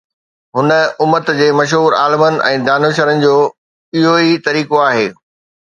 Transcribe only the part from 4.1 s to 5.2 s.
ئي طريقو آهي.